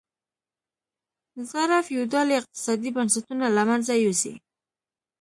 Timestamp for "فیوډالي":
1.87-2.33